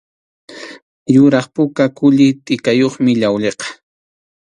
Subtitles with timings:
[1.13, 3.67] Yuraq puka kulli tʼikayuqmi llawlliqa.